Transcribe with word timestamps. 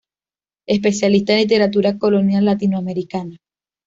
Especialista 0.65 1.33
en 1.33 1.41
literatura 1.41 1.99
colonial 1.99 2.45
latinoamericana. 2.45 3.37